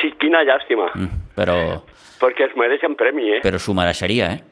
[0.00, 1.56] Sí, quina llàstima, mm, però,
[2.20, 3.42] perquè es mereixen premi, eh?
[3.44, 4.42] però s'ho mereixeria, eh?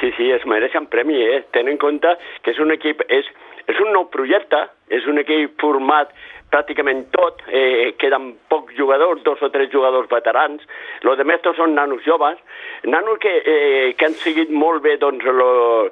[0.00, 1.42] Sí, sí, es mereixen premi, eh?
[1.52, 3.26] Ten en compte que és un equip, és,
[3.68, 6.14] és un nou projecte, és un equip format
[6.50, 10.62] pràcticament tot, eh, queden pocs jugadors, dos o tres jugadors veterans,
[11.02, 12.38] los de mestres són nanos joves,
[12.84, 15.90] nanos que, eh, que han seguit molt bé doncs, lo,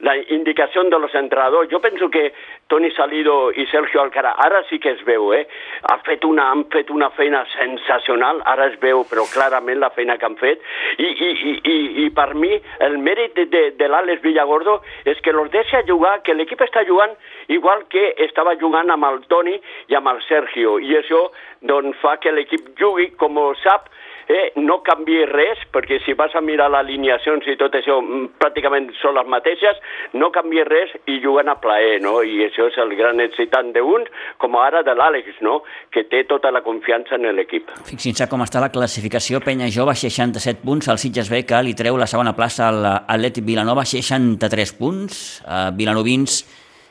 [0.00, 1.70] la indicació de los entrenadors.
[1.70, 2.32] Jo penso que
[2.70, 5.42] Toni Salido i Sergio Alcara, ara sí que es veu, eh?
[5.90, 10.16] Ha fet una, han fet una feina sensacional, ara es veu però clarament la feina
[10.18, 10.62] que han fet,
[10.98, 12.52] i, i, i, i, i per mi
[12.86, 14.78] el mèrit de, de, de l'Àlex Villagordo
[15.10, 17.16] és que los deixa jugar, que l'equip està jugant
[17.50, 19.56] igual que estava jugant amb el Toni
[19.90, 21.26] i amb el Sergio, i això
[21.66, 23.90] doncs, fa que l'equip jugui com sap,
[24.30, 28.36] eh, no canvi res, perquè si vas a mirar les alineacions i tot això mm,
[28.40, 29.80] pràcticament són les mateixes,
[30.14, 32.20] no canvi res i juguen a plaer, no?
[32.22, 34.08] I això és el gran èxit tant d'uns
[34.40, 35.60] com ara de l'Àlex, no?
[35.90, 37.74] Que té tota la confiança en l'equip.
[37.90, 39.42] Fixin-se com està la classificació.
[39.44, 40.88] Penya Jove, 67 punts.
[40.90, 45.20] El Sitges B, que li treu la segona plaça a l'Atlètic Vilanova, 63 punts.
[45.44, 46.42] Uh, Vilanovins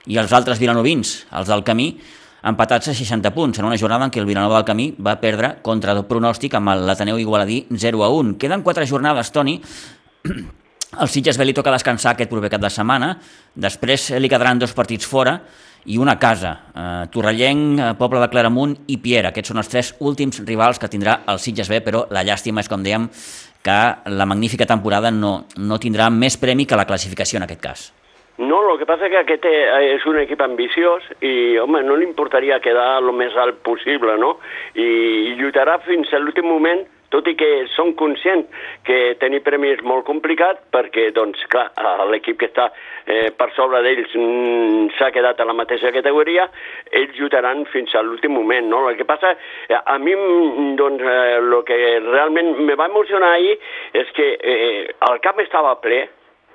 [0.10, 1.92] i els altres vilanovins, els del camí,
[2.44, 5.58] empatats a 60 punts, en una jornada en què el Vilanova del Camí va perdre
[5.66, 8.38] contra el pronòstic amb l'Ateneu Igualadí 0 a 1.
[8.40, 9.60] Queden quatre jornades, Toni.
[10.90, 13.12] El Sitges B li toca descansar aquest proper cap de setmana,
[13.54, 15.36] després li quedaran dos partits fora
[15.86, 16.56] i una casa.
[16.74, 19.30] Eh, Torrellenc, eh, Poble de Claramunt i Piera.
[19.30, 22.72] Aquests són els tres últims rivals que tindrà el Sitges B, però la llàstima és,
[22.72, 23.06] com dèiem,
[23.62, 27.90] que la magnífica temporada no, no tindrà més premi que la classificació en aquest cas.
[28.40, 32.06] No, el que passa que aquest eh, és un equip ambiciós i, home, no li
[32.08, 34.38] importaria quedar el més alt possible, no?
[34.80, 38.48] I, lluitarà fins a l'últim moment tot i que són conscients
[38.88, 41.66] que tenir premi és molt complicat perquè, doncs, clar,
[42.12, 46.46] l'equip que està eh, per sobre d'ells mm, s'ha quedat a la mateixa categoria,
[47.02, 48.86] ells lluitaran fins a l'últim moment, no?
[48.88, 49.34] El que passa,
[49.68, 53.58] eh, a mi, mm, doncs, eh, el que realment me va emocionar ahir
[53.98, 56.06] és que eh, el camp estava ple,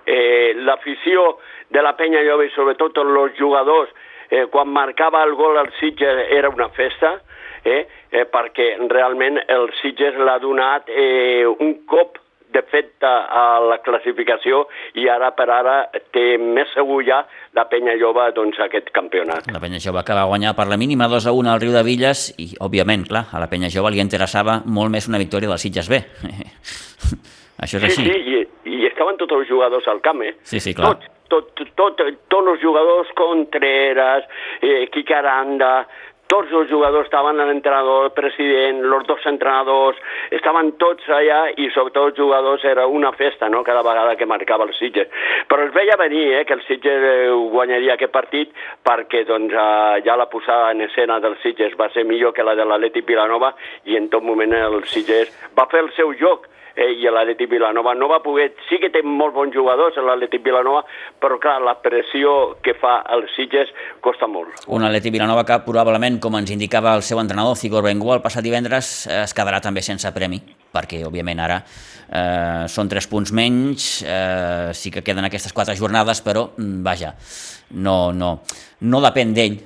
[0.07, 1.39] eh, l'afició
[1.71, 3.91] de la penya jove i sobretot els jugadors,
[4.31, 7.19] eh, quan marcava el gol al Sitges era una festa,
[7.65, 12.21] eh, eh, perquè realment el Sitges l'ha donat eh, un cop
[12.55, 14.61] de fet a la classificació
[15.01, 15.75] i ara per ara
[16.15, 17.25] té més segur ja
[17.57, 19.49] la penya jove doncs, aquest campionat.
[19.51, 21.83] La penya jove que va guanyar per la mínima 2 a 1 al Riu de
[21.87, 25.59] Villes i, òbviament, clar, a la penya jove li interessava molt més una victòria del
[25.59, 25.99] Sitges B.
[27.65, 28.05] Això és així.
[28.05, 30.35] Sí, sí, i, i estaven tots els jugadors al camp, eh?
[30.45, 30.95] Sí, sí, clar.
[30.95, 34.27] Tots, tot, tot, tots els jugadors, Contreras,
[34.61, 35.87] eh, Quique Aranda,
[36.27, 39.99] tots els jugadors estaven, l'entrenador, el president, els dos entrenadors,
[40.35, 44.65] estaven tots allà i sobretot els jugadors era una festa, no?, cada vegada que marcava
[44.65, 45.13] el Sitges.
[45.51, 50.01] Però es veia venir, eh, que el Sitges eh, guanyaria aquest partit perquè, doncs, eh,
[50.07, 53.55] ja la posada en escena del Sitges va ser millor que la de l'Atlètic Vilanova
[53.85, 57.95] i en tot moment el Sitges va fer el seu joc, eh, i l'Atlètic Vilanova
[57.99, 58.51] no va poder...
[58.69, 60.85] Sí que té molts bons jugadors l'Atlètic Vilanova,
[61.23, 63.73] però clar, la pressió que fa el Sitges
[64.05, 64.67] costa molt.
[64.67, 68.45] Un Atlètic Vilanova que probablement, com ens indicava el seu entrenador, Figor Bengual, el passat
[68.45, 70.41] divendres, es quedarà també sense premi,
[70.75, 76.23] perquè òbviament ara eh, són tres punts menys, eh, sí que queden aquestes quatre jornades,
[76.25, 77.15] però mm, vaja,
[77.81, 78.37] no, no,
[78.81, 79.59] no depèn d'ell,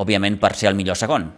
[0.00, 1.28] òbviament, per ser el millor segon.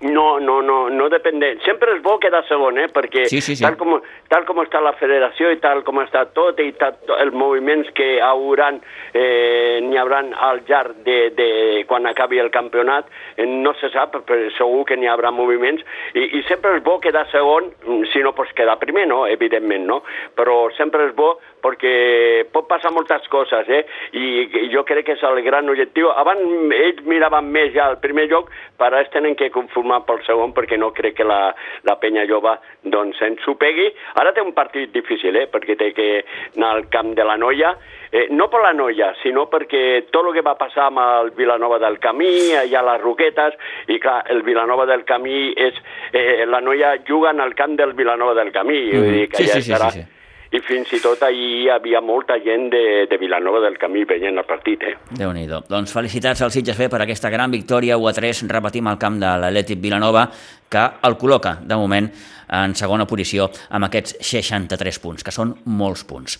[0.00, 1.50] No, no, no, no depèn de...
[1.60, 2.86] Sempre és bo quedar segon, eh?
[2.88, 3.64] perquè sí, sí, sí.
[3.66, 3.98] Tal, com,
[4.32, 8.14] tal com està la federació i tal com està tot i tal, els moviments que
[8.24, 8.78] hauran,
[9.12, 11.50] eh, n'hi hauran al llarg de, de
[11.90, 15.84] quan acabi el campionat, eh, no se sap, però segur que n'hi haurà moviments
[16.14, 17.68] i, i sempre és bo quedar segon,
[18.08, 19.26] si no pots quedar primer, no?
[19.28, 20.00] evidentment, no?
[20.32, 23.84] però sempre és bo perquè pot passar moltes coses, eh?
[24.16, 24.26] I,
[24.64, 26.08] i jo crec que és el gran objectiu.
[26.08, 30.22] Abans ells miraven més ja al primer lloc, però ara es tenen que conformar pel
[30.26, 31.54] segon perquè no crec que la,
[31.88, 33.88] la penya jove doncs ens ho pegui.
[34.20, 35.48] Ara té un partit difícil, eh?
[35.50, 36.08] Perquè té que
[36.56, 37.74] anar al camp de la Noia,
[38.12, 41.80] eh, no per la Noia, sinó perquè tot el que va passar amb el Vilanova
[41.82, 45.82] del Camí, allà a les Roquetes, i clar, el Vilanova del Camí és...
[46.12, 49.04] Eh, la Noia juga en el camp del Vilanova del Camí, mm -hmm.
[49.04, 49.90] vull dir que sí, ja sí, sí, estarà...
[49.90, 50.19] sí, sí
[50.50, 54.38] i fins i tot ahir hi havia molta gent de, de Vilanova del Camí veient
[54.38, 54.82] el partit.
[54.82, 54.94] Eh?
[55.20, 58.90] déu nhi Doncs felicitats al Sitges B per aquesta gran victòria 1 a 3, repetim
[58.90, 60.26] al camp de l'Atlètic Vilanova,
[60.70, 62.10] que el col·loca, de moment,
[62.50, 66.38] en segona posició amb aquests 63 punts, que són molts punts.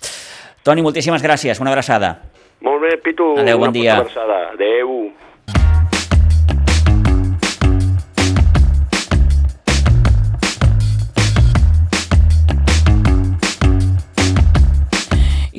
[0.67, 2.17] Toni, moltíssimes gràcies, una abraçada.
[2.67, 3.33] Molt bé, Pitu.
[3.41, 4.01] Adéu, bon dia.
[4.03, 4.51] Abraçada.
[4.53, 5.13] Adéu.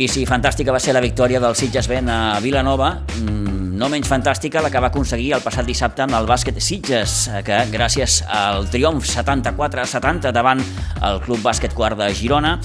[0.01, 4.07] I sí, fantàstica va ser la victòria del Sitges Ben a Vilanova, mm, no menys
[4.09, 8.65] fantàstica la que va aconseguir el passat dissabte amb el bàsquet Sitges, que gràcies al
[8.73, 10.63] triomf 74-70 davant
[11.05, 12.55] el Club Bàsquet Quart de Girona,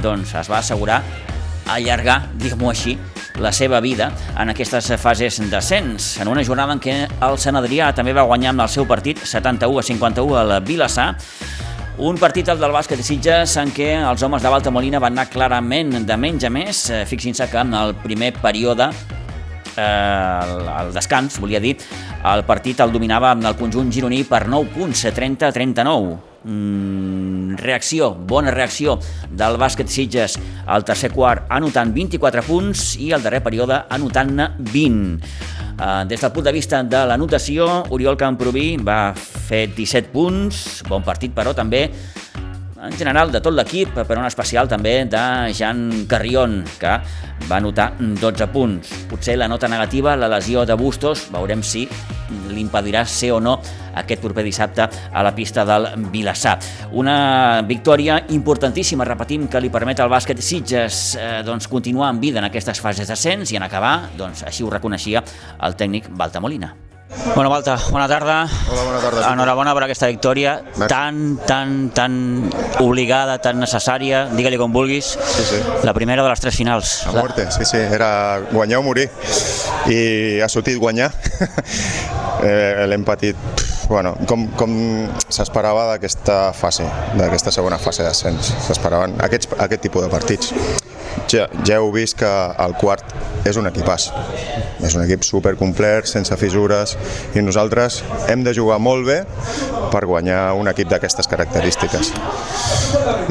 [0.00, 1.02] doncs es va assegurar
[1.68, 2.96] allargar, diguem-ho així,
[3.36, 4.08] la seva vida
[4.40, 6.16] en aquestes fases d'ascens.
[6.22, 9.20] En una jornada en què el Sant Adrià també va guanyar amb el seu partit
[9.20, 11.10] 71 a 51 a la Vilassar,
[11.98, 15.14] un partit el del bàsquet de Sitges en què els homes de Balta Molina van
[15.16, 16.82] anar clarament de menys a més.
[16.92, 21.78] Eh, fixin-se que en el primer període eh, el, el descans, volia dir,
[22.20, 26.35] el partit el dominava amb el conjunt gironí per 9 punts, 30 a 39.
[26.46, 29.00] Mm, reacció, bona reacció
[29.34, 30.36] del bàsquet Sitges
[30.70, 35.16] al tercer quart anotant 24 punts i al darrer període anotant-ne 20.
[35.76, 41.02] Eh, des del punt de vista de l'anotació, Oriol Camproví va fer 17 punts, bon
[41.02, 41.88] partit però també
[42.82, 45.22] en general de tot l'equip, però en especial també de
[45.56, 46.92] Jan Carrion, que
[47.48, 48.92] va anotar 12 punts.
[49.10, 51.86] Potser la nota negativa, la lesió de Bustos, veurem si
[52.50, 53.58] li impedirà ser o no
[53.96, 56.56] aquest proper dissabte a la pista del Vilassar.
[56.92, 62.42] Una victòria importantíssima, repetim, que li permet al bàsquet Sitges eh, doncs, continuar en vida
[62.42, 65.24] en aquestes fases d'ascens i en acabar, doncs, així ho reconeixia
[65.64, 66.85] el tècnic Baltamolina.
[67.34, 68.48] Bueno, Balta, bona tarda.
[68.70, 69.32] Hola, bona tarda.
[69.32, 70.88] Enhorabona per aquesta victòria Merci.
[70.88, 72.16] tan, tan, tan
[72.82, 75.12] obligada, tan necessària, digue-li com vulguis.
[75.14, 75.60] Sí, sí.
[75.86, 76.96] La primera de les tres finals.
[77.06, 79.10] A muerte, sí, sí, era guanyar o morir.
[79.86, 81.12] I ha sortit guanyar.
[82.42, 83.36] eh, L'hem patit,
[83.88, 84.74] bueno, com, com
[85.28, 86.88] s'esperava d'aquesta fase,
[87.20, 88.54] d'aquesta segona fase d'ascens.
[88.66, 90.52] S'esperaven aquests, aquest tipus de partits.
[91.32, 92.28] Ja, ja heu vist que
[92.62, 93.14] el quart
[93.48, 94.10] és un equipàs.
[94.84, 96.94] És un equip supercomplet, sense fissures,
[97.34, 99.22] i nosaltres hem de jugar molt bé
[99.92, 102.12] per guanyar un equip d'aquestes característiques.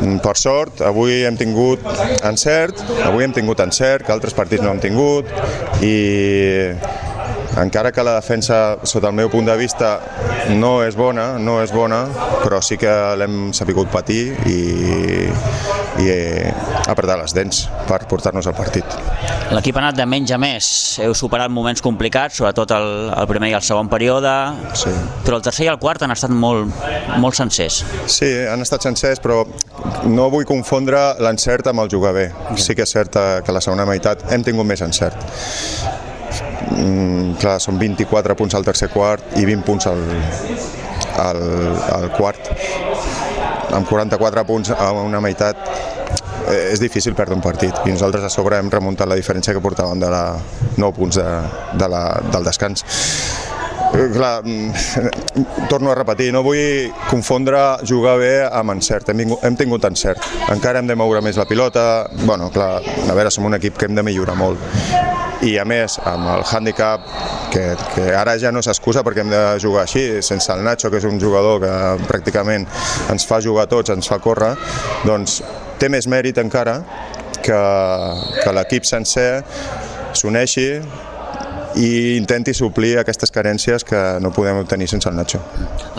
[0.02, 1.84] Mm, Per sort, avui hem tingut
[2.26, 5.30] encert, avui hem tingut encert, que altres partits no hem tingut,
[5.86, 6.74] i
[7.62, 10.00] encara que la defensa, sota el meu punt de vista,
[10.60, 12.04] no és bona, no és bona,
[12.44, 14.60] però sí que l'hem sapigut patir i,
[16.04, 16.52] i eh,
[16.91, 18.84] apretar les dents per portar-nos al partit.
[19.56, 20.68] L'equip ha anat de menys a més.
[21.06, 24.34] Heu superat moments complicats, sobretot el, el primer i el segon període,
[24.76, 24.91] Sí.
[25.26, 26.74] però el tercer i el quart han estat molt,
[27.22, 27.84] molt sencers.
[28.12, 29.44] Sí, han estat sencers, però
[30.10, 32.30] no vull confondre l'encert amb el jugar bé.
[32.58, 35.22] Sí que és cert eh, que la segona meitat hem tingut més encert.
[36.71, 40.01] Mm, clar, són 24 punts al tercer quart i 20 punts al,
[41.21, 41.43] al,
[41.99, 42.49] al quart.
[43.75, 45.60] Amb 44 punts a una meitat
[46.49, 49.63] eh, és difícil perdre un partit i nosaltres a sobre hem remuntat la diferència que
[49.63, 50.25] portàvem de la
[50.78, 51.28] 9 punts de,
[51.80, 52.86] de la, del descans.
[53.95, 54.73] Clar, mm,
[55.71, 59.10] torno a repetir, no vull confondre jugar bé amb encert.
[59.10, 60.25] Hem, vingut, hem tingut encert.
[60.51, 62.05] Encara hem de moure més la pilota.
[62.25, 64.60] Bueno, clar, a veure, som un equip que hem de millorar molt.
[65.47, 67.08] I a més, amb el handicap,
[67.53, 70.99] que, que ara ja no s'excusa perquè hem de jugar així, sense el Nacho, que
[70.99, 71.73] és un jugador que
[72.10, 72.67] pràcticament
[73.13, 74.55] ens fa jugar tots, ens fa córrer,
[75.08, 75.41] doncs
[75.79, 76.81] té més mèrit encara
[77.43, 77.60] que,
[78.41, 79.29] que l'equip sencer
[80.15, 80.69] s'uneixi
[81.76, 85.42] i intenti suplir aquestes carències que no podem obtenir sense el Nacho.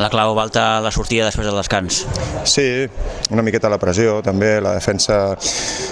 [0.00, 2.04] La clau Balta la sortida després del descans.
[2.48, 2.86] Sí,
[3.30, 5.36] una miqueta la pressió, també, la defensa...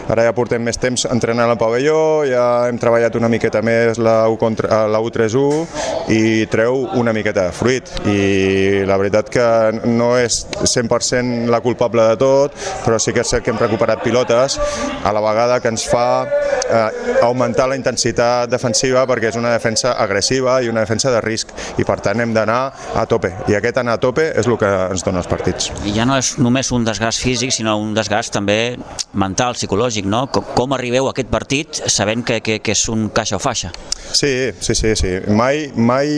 [0.05, 4.27] Ara ja portem més temps entrenant al pavelló, ja hem treballat una miqueta més la,
[4.29, 7.88] U contra, la U3-1 i treu una miqueta de fruit.
[8.05, 9.47] I la veritat que
[9.88, 14.05] no és 100% la culpable de tot, però sí que és cert que hem recuperat
[14.05, 14.59] pilotes
[15.05, 19.73] a la vegada que ens fa eh, augmentar la intensitat defensiva perquè és una defensa
[19.82, 22.60] agressiva i una defensa de risc i per tant hem d'anar
[22.94, 25.70] a tope i aquest anar a tope és el que ens dona els partits.
[25.84, 28.76] I ja no és només un desgast físic, sinó un desgast també
[29.14, 30.26] mental, psicològic, no?
[30.32, 33.72] Com, com arribeu a aquest partit sabent que, que, que és un caixa o faixa?
[34.14, 35.12] Sí, sí, sí, sí.
[35.34, 36.10] Mai, mai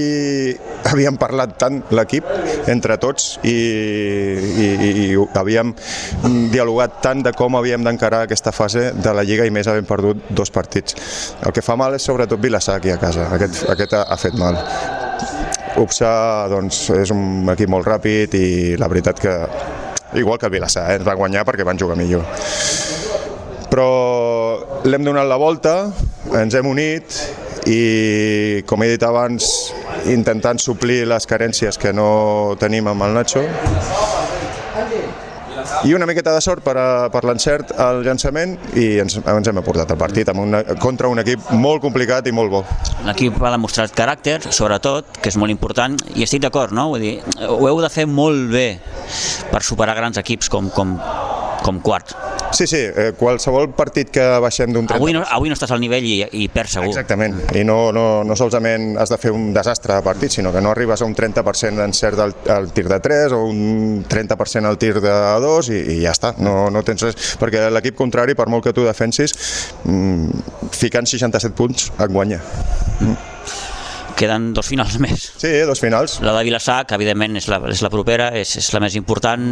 [0.91, 2.27] havíem parlat tant l'equip
[2.71, 5.73] entre tots i, i, i, i havíem
[6.53, 10.31] dialogat tant de com havíem d'encarar aquesta fase de la Lliga i més havent perdut
[10.31, 10.97] dos partits.
[11.45, 14.37] El que fa mal és sobretot Vilassar aquí a casa, aquest, aquest ha, ha fet
[14.39, 14.59] mal.
[15.77, 16.13] UPSA
[16.53, 18.47] doncs, és un equip molt ràpid i
[18.81, 19.35] la veritat que
[20.17, 21.01] igual que el Vilassar, eh?
[21.01, 22.25] ens va guanyar perquè van jugar millor
[23.71, 25.75] però l'hem donat la volta,
[26.39, 27.19] ens hem unit
[27.69, 29.51] i, com he dit abans,
[30.13, 33.43] intentant suplir les carències que no tenim amb el Nacho
[35.85, 39.61] i una miqueta de sort per, a, per l'encert al llançament i ens, ens hem
[39.63, 42.63] aportat el partit amb una, contra un equip molt complicat i molt bo.
[43.07, 46.89] L'equip ha demostrat caràcter, sobretot, que és molt important, i estic d'acord, no?
[46.95, 47.17] Vull dir,
[47.49, 48.69] ho heu de fer molt bé
[49.53, 50.97] per superar grans equips com, com,
[51.65, 52.17] com quart.
[52.57, 54.97] Sí, sí, eh, qualsevol partit que baixem d'un 30...
[54.97, 56.89] Avui no, avui no estàs al nivell i, i perds segur.
[56.89, 60.65] Exactament, i no, no, no solament has de fer un desastre de partit, sinó que
[60.65, 64.81] no arribes a un 30% d'encert al, al tir de 3 o un 30% al
[64.81, 65.15] tir de
[65.45, 68.73] 2 i, i ja està, no, no tens res, perquè l'equip contrari, per molt que
[68.73, 69.37] tu defensis,
[69.85, 72.41] mmm, ficant 67 punts et guanya.
[74.17, 75.29] Queden dos finals més.
[75.37, 76.19] Sí, dos finals.
[76.25, 79.45] La de Vilassar, que evidentment és la, és la propera, és, és la més important.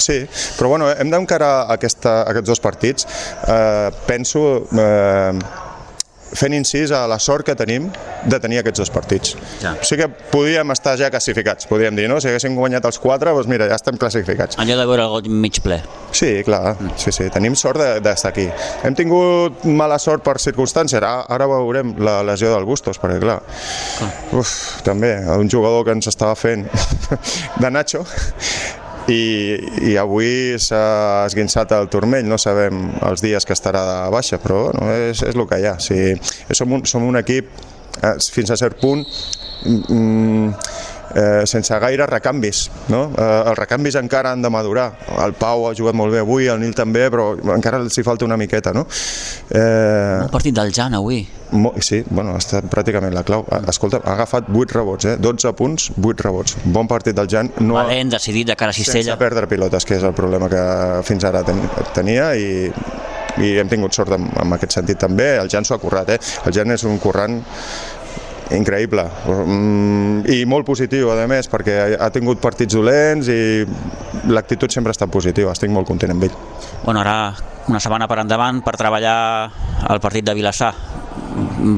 [0.00, 0.22] Sí,
[0.58, 3.06] però bueno, hem d'encarar aquesta, aquests dos partits.
[3.44, 5.62] Eh, penso eh,
[6.34, 7.88] fent incís a la sort que tenim
[8.26, 9.36] de tenir aquests dos partits.
[9.62, 9.74] Ja.
[9.80, 12.20] O sigui que podíem estar ja classificats, podríem dir, no?
[12.20, 14.58] Si haguéssim guanyat els quatre, doncs mira, ja estem classificats.
[14.58, 15.80] Allò de veure el got mig ple.
[16.14, 18.48] Sí, clar, sí, sí, tenim sort de- d'estar aquí.
[18.84, 23.40] Hem tingut mala sort per circumstàncies, ara, ara veurem la lesió del Bustos, perquè clar,
[24.32, 26.66] uf, també, un jugador que ens estava fent
[27.62, 28.04] de Nacho,
[29.10, 29.22] i,
[29.90, 34.66] i avui s'ha esguinçat el turmell, no sabem els dies que estarà de baixa, però
[34.68, 35.76] bueno, és, és el que hi ha.
[35.82, 36.14] Sigui,
[36.56, 37.50] som, un, som un equip,
[38.00, 39.04] eh, fins a cert punt,
[39.64, 40.48] mm,
[41.14, 42.68] eh, sense gaire recanvis.
[42.92, 43.06] No?
[43.16, 44.90] Eh, els recanvis encara han de madurar.
[45.24, 48.26] El Pau ha jugat molt bé avui, el Nil també, però encara els hi falta
[48.26, 48.74] una miqueta.
[48.76, 48.86] No?
[49.50, 51.22] Eh, un partit del Jan avui.
[51.54, 53.44] Mo, sí, bueno, ha estat pràcticament la clau.
[53.70, 55.16] Escolta, ha agafat 8 rebots, eh?
[55.22, 56.56] 12 punts, 8 rebots.
[56.64, 57.52] Bon partit del Jan.
[57.62, 59.12] No Valent, decidit de cara a Cistella.
[59.12, 60.64] Sense perdre pilotes, que és el problema que
[61.06, 61.60] fins ara ten,
[61.94, 62.66] tenia i,
[63.44, 65.34] i hem tingut sort en, en aquest sentit també.
[65.38, 66.18] El Jan s'ho ha currat, eh?
[66.48, 67.38] El Jan és un currant
[68.52, 69.04] increïble.
[69.26, 73.64] Mm, i molt positiu a més perquè ha tingut partits dolents i
[74.28, 76.36] l'actitud sempre ha estat positiva, estic molt content amb ell.
[76.84, 77.34] Bueno, ara
[77.68, 79.16] una setmana per endavant per treballar
[79.90, 80.74] el partit de Vilassar.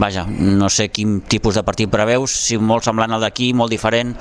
[0.01, 4.17] Vaja, no sé quin tipus de partit preveus, si molt semblant al d'aquí, molt diferent.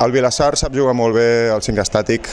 [0.00, 2.30] El Vilassar sap jugar molt bé el 5 estàtic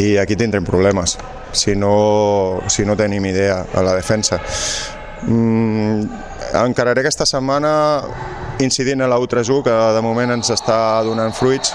[0.00, 1.18] i aquí tindrem problemes
[1.52, 4.40] si no, si no tenim idea a la defensa.
[5.22, 6.04] Mm,
[6.52, 7.72] encararé aquesta setmana
[8.62, 10.76] incidint a la U3U, que de moment ens està
[11.06, 11.72] donant fruits,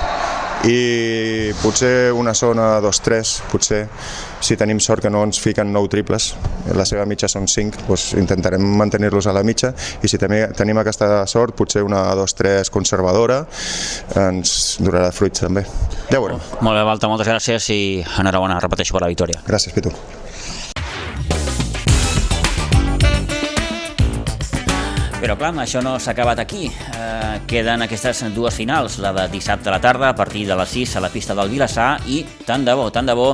[0.65, 3.83] i potser una zona 2-3, potser,
[4.41, 6.31] si tenim sort que no ens fiquen 9 triples,
[6.73, 10.81] la seva mitja són 5, doncs intentarem mantenir-los a la mitja, i si també tenim
[10.81, 13.43] aquesta sort, potser una 2-3 conservadora,
[14.17, 15.65] ens durarà fruits també.
[16.09, 16.41] Ja veurem.
[16.61, 17.81] Molt bé, Valta, moltes gràcies i
[18.17, 19.43] enhorabona, repeteixo per la victòria.
[19.47, 19.93] Gràcies, Pitu.
[25.27, 26.69] Però clar, això no s'ha acabat aquí.
[26.71, 30.69] Eh, queden aquestes dues finals, la de dissabte a la tarda a partir de les
[30.71, 33.33] 6 a la pista del Vilassar i tant de bo, tant de bo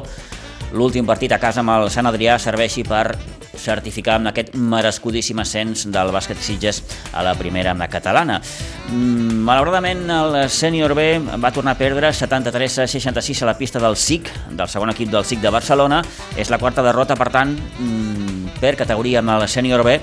[0.73, 3.13] l'últim partit a casa amb el Sant Adrià serveixi per
[3.53, 6.81] certificar amb aquest merescudíssim ascens del bàsquet Sitges
[7.13, 8.41] a la primera catalana.
[8.89, 14.33] Mm, malauradament, el sènior B va tornar a perdre 73-66 a la pista del SIC,
[14.49, 16.01] del segon equip del SIC de Barcelona.
[16.35, 19.99] És la quarta derrota, per tant, mm, per categoria amb el sènior B,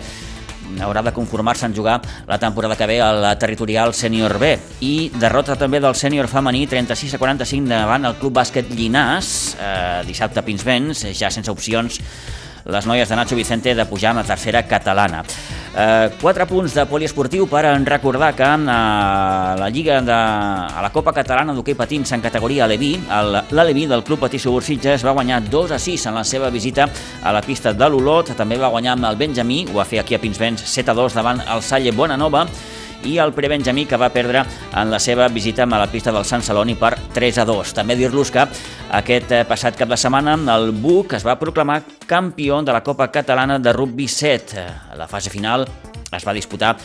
[0.80, 4.52] haurà de conformar-se en jugar la temporada que ve a la territorial sènior B.
[4.86, 10.02] I derrota també del sènior femení 36 a 45 davant el Club Bàsquet Llinàs, eh,
[10.06, 12.00] dissabte a Pinsbens, ja sense opcions
[12.70, 15.24] les noies de Nacho Vicente de pujar a la tercera catalana.
[15.70, 21.12] Eh, quatre punts de poliesportiu per recordar que a la Lliga de, a la Copa
[21.12, 22.96] Catalana d'Hockey Patins en categoria Aleví,
[23.50, 26.88] l'Aleví del Club Patí Subursitges va guanyar 2 a 6 en la seva visita
[27.22, 30.16] a la pista de l'Olot, també va guanyar amb el Benjamí, ho va fer aquí
[30.16, 32.48] a Pinsbens 7 a 2 davant el Salle Bonanova,
[33.04, 34.44] i el Prebenjamí que va perdre
[34.76, 37.74] en la seva visita a la pista del Sant Celoni per 3 a 2.
[37.74, 38.46] També dir-los que
[39.00, 43.10] aquest eh, passat cap de setmana el BUC es va proclamar campió de la Copa
[43.10, 44.66] Catalana de Rugby 7.
[44.98, 45.66] La fase final
[46.10, 46.76] es va disputar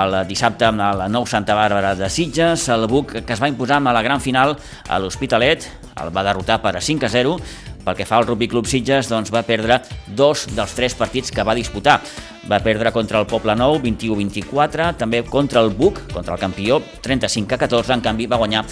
[0.00, 2.68] el dissabte amb la Nou Santa Bàrbara de Sitges.
[2.68, 4.56] El BUC que es va imposar a la gran final
[4.88, 5.70] a l'Hospitalet
[6.02, 7.38] el va derrotar per a 5 a 0
[7.84, 11.44] pel que fa al Rugby Club Sitges, doncs va perdre dos dels tres partits que
[11.46, 12.00] va disputar.
[12.50, 17.56] Va perdre contra el Poble Nou, 21-24, també contra el Buc, contra el campió, 35
[17.56, 18.64] a 14, en canvi va guanyar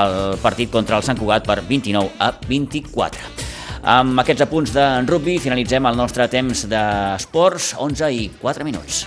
[0.00, 3.48] el partit contra el Sant Cugat per 29 a 24.
[3.80, 9.06] Amb aquests apunts de rugby finalitzem el nostre temps d'esports, 11 i 4 minuts.